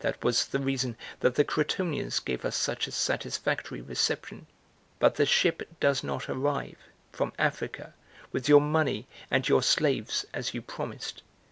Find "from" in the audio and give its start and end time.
7.12-7.32